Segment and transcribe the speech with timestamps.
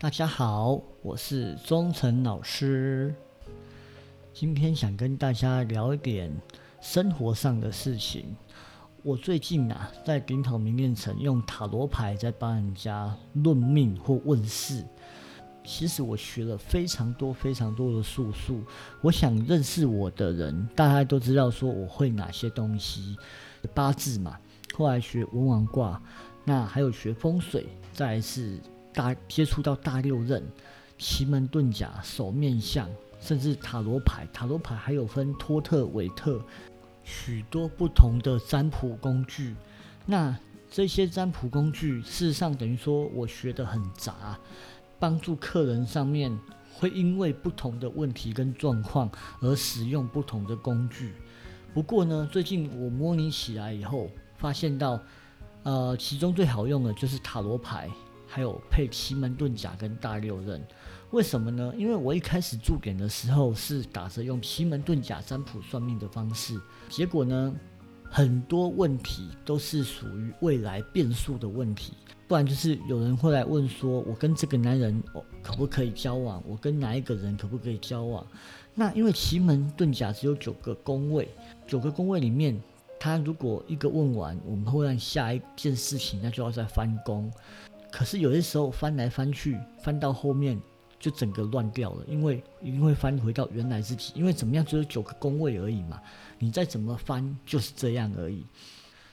[0.00, 3.14] 大家好，我是忠诚老师。
[4.32, 6.32] 今天想跟大家聊一点
[6.80, 8.34] 生活上的事情。
[9.02, 14.82] 我最近啊，在顶头明炼城用塔罗牌在帮人家论命或问事。
[15.64, 18.64] 其实我学了非常多、非常多的术数。
[19.02, 23.18] 我想认识我的人，大家都知道说我会哪些东西，
[23.74, 24.38] 八字嘛。
[24.72, 26.00] 后来学文王卦，
[26.46, 28.58] 那还有学风水，再是。
[28.92, 30.42] 大接触到大六壬、
[30.98, 32.88] 奇门遁甲、手面相，
[33.20, 34.26] 甚至塔罗牌。
[34.32, 36.42] 塔罗牌还有分托特、韦特，
[37.04, 39.54] 许多不同的占卜工具。
[40.06, 40.36] 那
[40.70, 44.38] 这些占卜工具，事实上等于说我学的很杂，
[44.98, 46.36] 帮助客人上面
[46.74, 49.10] 会因为不同的问题跟状况
[49.40, 51.12] 而使用不同的工具。
[51.72, 55.00] 不过呢，最近我模拟起来以后，发现到，
[55.62, 57.88] 呃，其中最好用的就是塔罗牌。
[58.32, 60.62] 还有配奇门遁甲跟大六壬，
[61.10, 61.74] 为什么呢？
[61.76, 66.56] 因为我一开始驻点的时候是打着用奇门遁甲占卜算命的方式，
[66.88, 67.52] 结果呢，
[68.08, 71.94] 很多问题都是属于未来变数的问题，
[72.28, 75.02] 不然就是有人会来问说，我跟这个男人
[75.42, 76.40] 可不可以交往？
[76.46, 78.24] 我跟哪一个人可不可以交往？
[78.72, 81.28] 那因为奇门遁甲只有九个宫位，
[81.66, 82.56] 九个宫位里面，
[83.00, 87.28] 他如果一个问完，我们会让下一件事情，那就要再翻宫。
[87.90, 90.60] 可是有些时候翻来翻去，翻到后面
[90.98, 96.00] 就整个乱掉了，因为一定会翻回到原来自己，因为怎么样只有九个宫位而已嘛，
[96.38, 98.46] 你再怎么翻就是这样而已。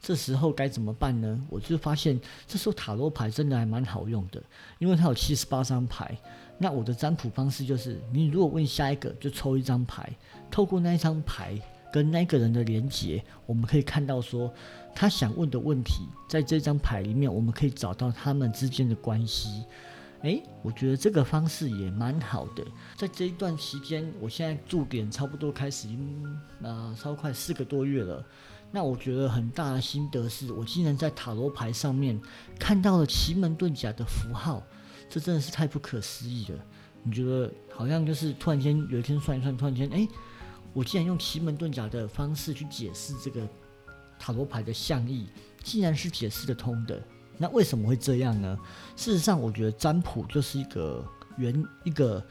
[0.00, 1.40] 这时候该怎么办呢？
[1.48, 4.42] 我就发现这时候塔罗牌真的还蛮好用的，
[4.78, 6.16] 因为它有七十八张牌。
[6.58, 10.12] 那我的占卜方式就是，你如果问下一个，就抽一张牌，
[10.50, 11.60] 透过那一张牌。
[11.92, 14.52] 跟那个人的连接，我们可以看到说，
[14.94, 19.64] 他想问的问题，在这张牌里面，我们可以找到他们之间的关系。
[20.22, 22.64] 诶，我觉得这个方式也蛮好的。
[22.96, 25.88] 在这一段期间，我现在驻点差不多开始，
[26.62, 28.24] 呃，超快四个多月了。
[28.70, 32.18] 那我觉得很大的心得是，我竟然在塔罗牌上面
[32.58, 34.62] 看到了奇门遁甲的符号，
[35.10, 36.58] 这真的是太不可思议了。
[37.02, 40.08] 你觉得好像就是突然间有一天算一算，突然间，诶。
[40.72, 43.46] 我既然用奇门遁甲的方式去解释这个
[44.18, 45.28] 塔罗牌的象意，
[45.62, 47.02] 既然是解释得通的，
[47.38, 48.58] 那为什么会这样呢？
[48.96, 51.04] 事实上，我觉得占卜就是一个
[51.36, 52.24] 原一个。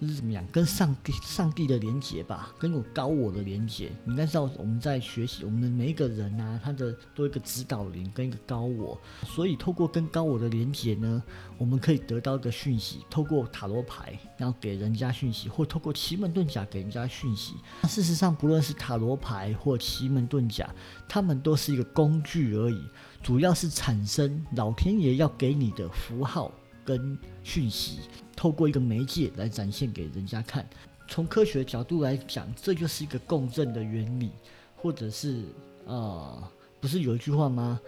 [0.00, 0.42] 就是怎么样？
[0.50, 3.92] 跟上帝、上帝的连接吧，跟我高我的连接。
[4.04, 8.98] 你应该知道，我们在学习，我们的每一个人啊，他的都一个指导灵跟一个高我。
[9.26, 11.22] 所以，透过跟高我的连接呢，
[11.58, 13.04] 我们可以得到一个讯息。
[13.10, 17.56] 透过塔罗牌，然后给人家讯息，或透过奇门遁甲给人家讯息。
[17.84, 20.74] 事实上，不论是塔罗牌或奇门遁甲，
[21.06, 22.80] 他们都是一个工具而已，
[23.22, 26.50] 主要是产生老天爷要给你的符号。
[26.82, 28.00] 跟讯息
[28.40, 30.66] 透过一个媒介来展现给人家看。
[31.06, 34.30] 从科学角度来讲，这就是一个共振的原理，
[34.74, 35.44] 或者是
[35.84, 36.42] 呃，
[36.80, 37.78] 不是有一句话吗？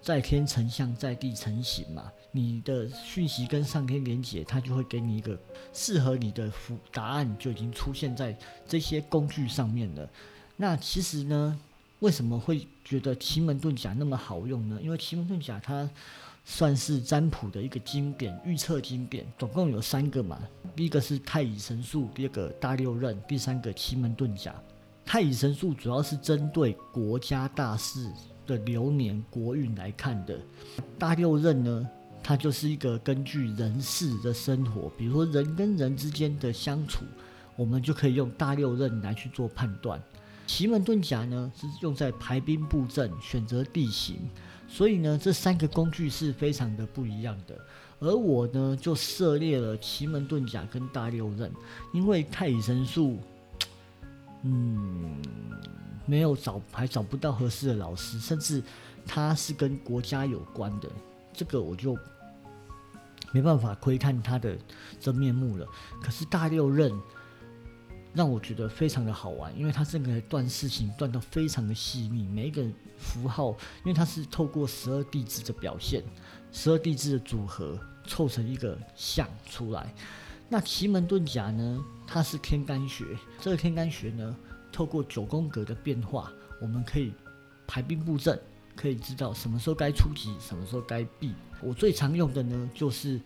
[0.00, 2.04] 在天成象，在地成形嘛。
[2.30, 5.36] 你的讯息跟上天连接，它就会给你一个
[5.72, 10.08] 适合你的符答案，就已经出现在这些工具上面了。
[10.56, 11.58] 那其实呢，
[11.98, 14.78] 为什么会觉得奇门遁甲那么好用呢？
[14.80, 15.90] 因为奇门遁甲它。
[16.44, 20.38] 算是占卜的一个经典，预测经典，总共有三个嘛。
[20.74, 24.54] 第一个是太乙神术，第二个大六壬，第三个奇门遁甲。
[25.04, 28.08] 太乙神术主要是针对国家大事
[28.46, 30.38] 的流年国运来看的。
[30.98, 31.88] 大六壬呢，
[32.22, 37.04] 它就是一个根据人事的生活，比如说人跟人之间的相处，
[37.56, 40.00] 我们就可以用大六壬来去做判断。
[40.46, 44.18] 奇门遁甲呢，是用在排兵布阵、选择地形。
[44.72, 47.58] 所以呢，这三个工具是非常的不一样的。
[47.98, 51.50] 而我呢，就涉猎了奇门遁甲跟大六壬，
[51.92, 53.18] 因为太乙神术，
[54.44, 55.20] 嗯，
[56.06, 58.62] 没有找，还找不到合适的老师，甚至
[59.04, 60.88] 它是跟国家有关的，
[61.32, 61.98] 这个我就
[63.32, 64.56] 没办法窥探它的
[65.00, 65.66] 真面目了。
[66.00, 66.92] 可是大六壬。
[68.12, 72.60] 让我觉得非常的好玩，因为它这个断事情断到非常的细腻，每一个
[73.10, 73.50] 符号，
[73.84, 76.02] 因为它是透过十二地支的表现，
[76.52, 77.76] 十二地支的组合
[78.06, 79.92] 凑成一个像出来。
[80.48, 83.04] 那奇门遁甲呢，它是天干学，
[83.40, 84.36] 这个天干学呢，
[84.70, 87.12] 透过九宫格的变化，我们可以
[87.66, 88.40] 排兵布阵，
[88.76, 91.34] 可以知道什么时候该出击，什么时候该避。
[91.60, 93.20] 我最常用的呢，就是。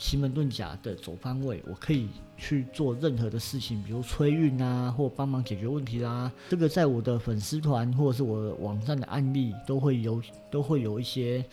[0.00, 2.08] 奇门遁甲的走方位，我可以
[2.38, 6.32] 去做任何的事情，比如催运啊，或帮忙解决问题啦。
[6.48, 11.44] 这个在我的粉丝团或者是我的网站的案例都会有，都会有一些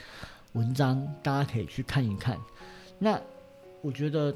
[0.53, 2.39] 文章，大家可以去看一看。
[2.97, 3.19] 那
[3.81, 4.33] 我觉得，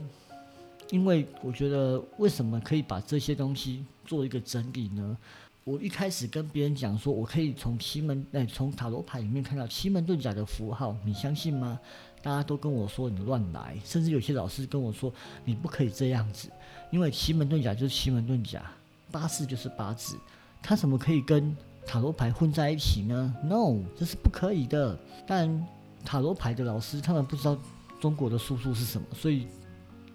[0.89, 5.17] 因为我觉得为什么可以把这些东西做一个整理呢？
[5.63, 11.79] 我一开始跟别人讲说，我可以从奇门哎，从塔罗牌里面看到奇门遁甲的符号，你相信吗？
[12.21, 15.11] 大家都跟我说你乱来，甚至有些老师跟我说
[15.43, 16.49] 你不可以这样子，
[16.91, 18.63] 因为奇门遁甲就是奇门遁甲，
[19.11, 20.15] 八字就是八字，
[20.61, 24.97] 它怎么可以跟塔罗牌混在一起呢？No，这是不可以的。
[25.25, 25.67] 但
[26.05, 27.57] 塔罗牌的老师他们不知道
[27.99, 29.47] 中国的术数是什么，所以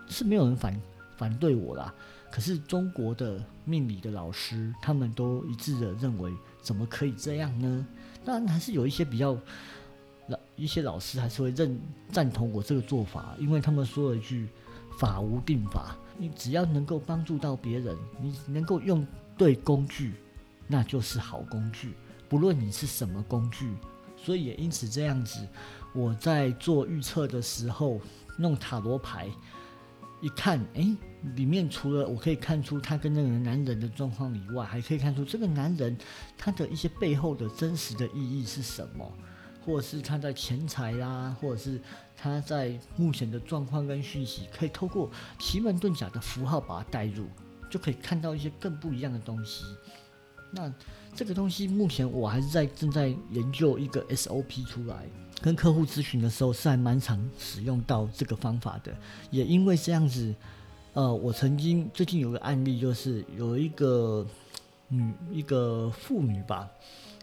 [0.09, 0.81] 是没有人反
[1.17, 1.93] 反对我啦。
[2.31, 6.31] 可是中国的命理的老师，他们都一致的认为，
[6.63, 7.87] 怎么可以这样呢？
[8.25, 9.37] 当然还是有一些比较
[10.57, 11.79] 一些老师还是会认
[12.11, 14.49] 赞同我这个做法，因为他们说了一句
[14.99, 19.07] “法无定法”，你只要能够帮助到别人，你能够用
[19.37, 20.15] 对工具，
[20.67, 21.93] 那就是好工具，
[22.29, 23.75] 不论你是什么工具。
[24.17, 25.47] 所以也因此这样子，
[25.95, 28.01] 我在做预测的时候，
[28.39, 29.29] 弄塔罗牌。
[30.23, 30.97] 一看，哎，
[31.35, 35.95] 里面除了我可以看出他跟那个男人的状况以外，还可以看出这个男人
[36.39, 39.13] 他的一些背后的真实的意义是什么，
[39.67, 41.81] 或者是他在钱财啦，或者是
[42.17, 45.11] 他在目前的状况跟讯息，可以透过
[45.41, 47.27] 奇门遁甲的符号把它带入，
[47.69, 49.65] 就可以看到一些更不一样的东西。
[50.53, 50.73] 那
[51.15, 55.05] 这个东西目前我还是在正在研究一个 SOP 出来。
[55.43, 58.97] 跟客户咨询的时候是还蛮常使用到这个方法的，
[59.31, 60.35] 也因为这样子，
[60.95, 64.27] 呃，我曾经最近有个案例，就是有一个
[64.89, 66.67] 女一个妇女吧，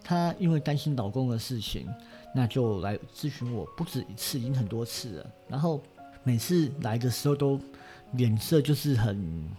[0.03, 1.87] 她因为担心老公的事情，
[2.33, 5.81] 那就来咨询我，不止一次，已经很多次了，然后
[6.23, 7.59] 每次来的时候都
[8.13, 9.49] 脸色就是很。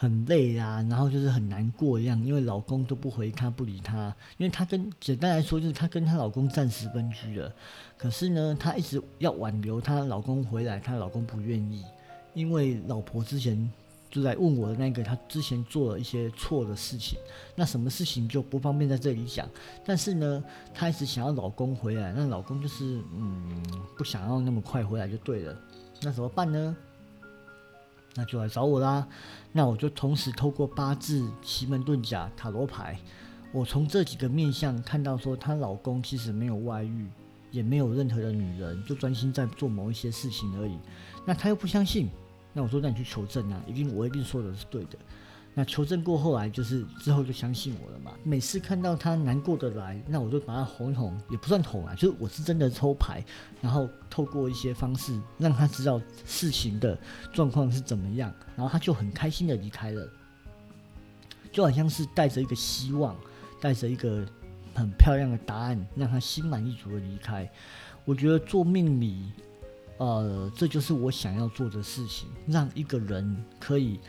[0.00, 7.52] 很累啊，然后就是很难过一样，因为老公都不回她不理她，因为她跟简单来说就是她跟她老公暂时分居了，
[7.96, 11.84] 可是呢，她一直要挽留她老公回来，她老公不愿意，
[12.32, 13.68] 因为老婆之前
[14.10, 17.18] 就在问我的那个，她之前做了一些错的事情，
[17.54, 19.48] 那什么事情就不方便在这里讲，
[19.84, 23.62] 但是呢，她一直想要老公回来，那老公就是嗯
[23.96, 25.56] 不想要那么快回来就对了，
[26.02, 26.76] 那怎么办呢？
[28.14, 29.06] 那就来找我啦。
[29.52, 32.98] 那我就同时透过八字、奇门遁甲、塔罗牌，
[33.52, 37.06] 我从这几个面相看到说，她老公其实没有外遇，
[37.52, 40.76] 也没有任何的女人，就专心在做某一些事情而已。
[41.24, 42.08] 那她又不相信，
[42.58, 44.98] 那我说，那你去求证啊，一定我一定说的是对的。
[45.54, 48.10] 那求证过后来就是之后就相信我了嘛。
[48.24, 53.22] 每次看到他难过的来，那我就把他哄一哄，也不算哄啊，就是我是真的抽牌，
[53.62, 56.98] 然后透过一些方式让他知道事情的
[57.32, 60.10] 状况是怎么样，然后他就很开心的离开了，
[61.52, 63.16] 就好像是带着一个希望，
[63.60, 64.26] 带着一个
[64.74, 67.48] 很漂亮的答案，让他心满意足的离开。
[68.04, 69.30] 我觉得做命理，
[69.98, 74.00] 呃，这就是我想要做的事情，让一个人可以。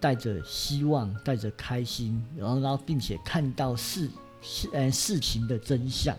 [0.00, 4.08] 带着希望，带着开心，然后，然后，并且看到事
[4.40, 6.16] 事呃事情的真相，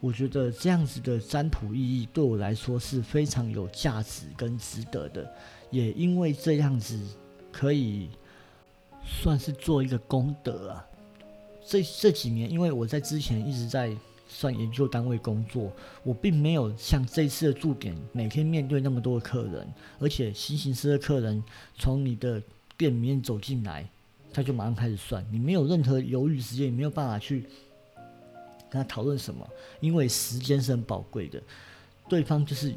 [0.00, 5.30] 我觉得这样子的占卜意义对我来说是非常有价值跟值得的。
[5.70, 6.98] 也因为这样子，
[7.52, 8.08] 可以
[9.04, 10.86] 算是做一个功德啊。
[11.66, 13.94] 这这几年，因为我在之前一直在
[14.34, 15.70] 算研究单位工作，
[16.02, 21.42] 我并没有像这次的驻点每天面对那么多的客人，而且新形式的客人
[21.76, 22.42] 从你的
[22.76, 23.86] 店里面走进来，
[24.32, 27.42] 他就马上开始算，你没有任何犹豫时间，也没有办法去
[28.70, 29.46] 跟他讨论什么，
[29.80, 31.40] 因为时间是很宝贵的。
[32.08, 32.72] 对方就是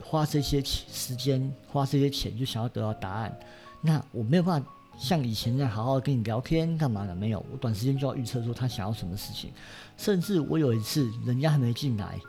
[0.00, 3.36] 花这些时间，花这些钱就想要得到答案。
[3.82, 4.68] 那我没有办法
[5.00, 9.50] 像以前那样好好跟你聊天干嘛的，没有，我短时间就要预测说他想要什么事情。
[9.96, 12.20] 甚至我有一次人家还没进来，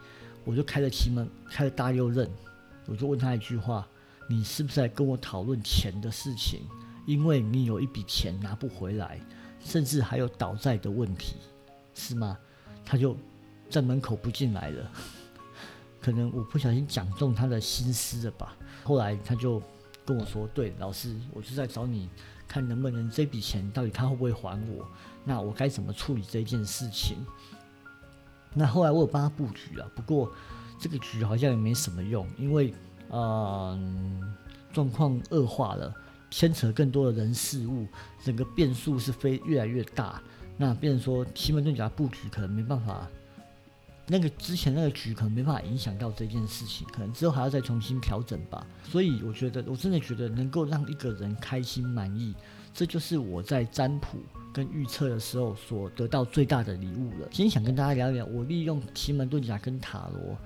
[0.46, 2.30] 我就开了奇门，开了大六壬，
[2.86, 3.86] 我就问他一句话：
[4.30, 6.62] 你是不是在跟我讨论钱的事情？
[7.06, 9.20] 因为你有一笔钱拿不回来，
[9.60, 11.36] 甚至还有倒债的问题，
[11.94, 12.38] 是吗？
[12.86, 13.18] 他就
[13.70, 14.92] 在门口不进来了。
[16.00, 18.56] 可能我不小心讲中他的心思了吧。
[18.84, 19.62] 后来他就
[20.06, 22.10] 跟我说：“对，老师，我是在找你，
[22.52, 24.86] 看能不能这笔钱到底他会不会还我？
[25.24, 27.18] 那我该怎么处理这件事情？”
[28.54, 30.30] 那后来我有帮他布局啊，不过
[30.78, 32.74] 这个局好像也没什么用，因为
[33.10, 34.36] 嗯，
[34.74, 35.96] 状况恶化了。
[36.34, 37.86] 牵扯更多的人事物，
[38.24, 40.22] 整个变数是非越来越大。
[40.56, 43.06] 那变成说奇门遁甲布局可能没办法，
[44.12, 48.68] 那个之前那个局可能没办法影响到这件事情，可能之后还要再重新调整吧。
[48.84, 52.36] 所以我觉得，我真的觉得能够让一个人开心满意，
[52.74, 54.18] 这就是我在占卜
[54.52, 57.28] 跟预测的时候所得到最大的礼物了。
[57.32, 60.38] 今天想跟大家聊一聊，我利用奇门遁甲跟塔罗。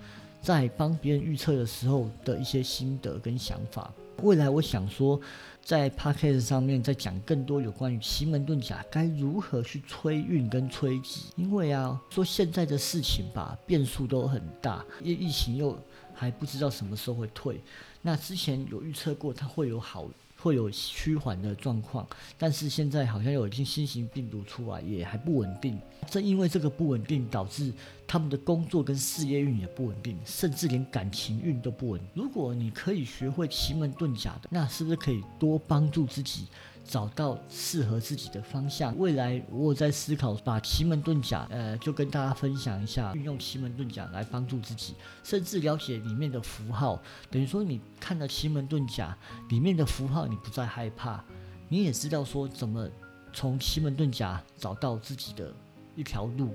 [0.46, 3.92] 在帮别人预测的时候的一些心得跟想法。
[4.22, 5.20] 未来我想说，
[5.64, 15.76] 在 p a c k a g e 上面再讲更多有关于奇门遁甲该如何去催运跟催吉，因为啊，说现在的事情吧，变数都很大，因为疫情又
[16.14, 17.60] 还不知道什么时候会退。
[18.04, 20.08] 那之前有预测过，它会有好。
[20.38, 22.06] 会有趋缓的状况，
[22.38, 25.80] 但是现在好像有一些新型病毒出来，也还不稳定。
[26.08, 27.74] 正因为这个不稳定，导致
[28.08, 32.02] 他们的工作跟事业运也不稳定，甚至连感情运都不稳。
[32.14, 36.48] 如果你可以学会奇门遁甲的，那是不是可以多帮助自己？
[36.88, 38.96] 找到适合自己的方向。
[39.00, 44.94] 未来我在思考把奇门遁甲，呃，就跟大家分享一下，运用奇门遁甲来帮助自己，
[45.24, 47.02] 甚至了解里面的符号。
[47.32, 49.18] 等于说，你看了奇门遁甲
[49.50, 51.26] 里面的符号，你不再害怕，
[51.70, 52.88] 你也知道说怎么
[53.34, 55.52] 从奇门遁甲找到自己的
[55.96, 56.54] 一条路。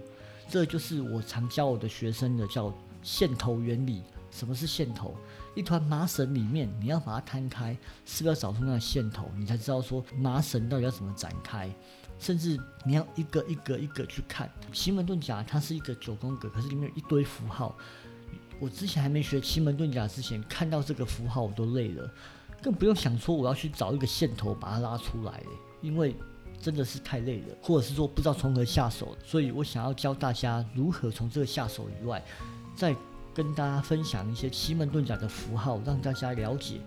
[0.50, 4.02] 这就是我常教我的学生的叫线头原理。
[4.32, 5.16] 什么是线头？
[5.56, 9.28] 一团麻绳里面，你要把它摊开，是不是要找出那个线头？
[9.36, 11.68] 你才知道说麻绳到底要怎么展开。
[12.18, 17.76] 甚至你要一个一个一个去看奇门遁甲，它是一个九宫格，可是里面有一堆符号。
[18.60, 22.08] 我之前还没学奇门遁甲之前，看到这个符号我都累了，
[22.62, 25.42] 更不用想说我要去找一个线头把它拉出来，
[25.80, 26.14] 因为
[26.60, 29.16] 真的是太累了，或者是说不知道从何下手。
[29.24, 32.22] 所以我想要教大家如何从这个下手以外，
[32.76, 32.94] 再
[33.34, 36.80] 跟大家分享一些奇门遁甲的符号，让大家了解，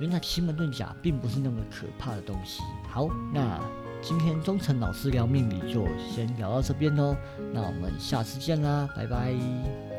[0.00, 2.60] 原来奇门遁甲并不是那么可怕的东西。
[2.88, 3.60] 好，那
[4.02, 7.14] 今天忠诚老师聊命理就先聊到这边喽，
[7.52, 9.89] 那我们下次见啦，拜拜。